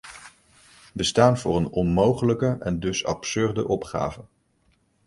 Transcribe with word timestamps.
We 0.93 1.03
staan 1.03 1.37
voor 1.37 1.57
een 1.57 1.69
onmogelijke 1.69 2.57
en 2.59 2.79
dus 2.79 3.05
absurde 3.05 3.67
opgave. 3.67 4.25